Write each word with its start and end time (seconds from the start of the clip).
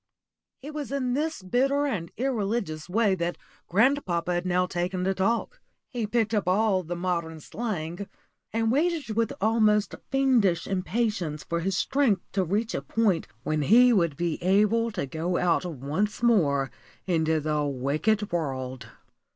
It 0.63 0.73
was 0.73 0.91
in 0.91 1.13
this 1.13 1.43
bitter 1.43 1.85
and 1.85 2.11
irreligious 2.17 2.89
way 2.89 3.13
that 3.13 3.37
grandpapa 3.67 4.33
had 4.33 4.47
now 4.47 4.65
taken 4.65 5.03
to 5.03 5.13
talk. 5.13 5.61
He 5.89 6.07
picked 6.07 6.33
up 6.33 6.47
all 6.47 6.81
the 6.81 6.95
modern 6.95 7.39
slang, 7.39 8.07
and 8.51 8.71
waited 8.71 9.15
with 9.15 9.31
almost 9.39 9.93
fiendish 10.09 10.65
impatience 10.65 11.43
for 11.43 11.59
his 11.59 11.77
strength 11.77 12.23
to 12.31 12.43
reach 12.43 12.73
a 12.73 12.81
point 12.81 13.27
when 13.43 13.61
he 13.61 13.93
would 13.93 14.17
be 14.17 14.41
able 14.43 14.89
to 14.89 15.05
go 15.05 15.37
out 15.37 15.67
once 15.67 16.23
more 16.23 16.71
into 17.05 17.39
the 17.39 17.63
wicked 17.63 18.31
world. 18.31 18.87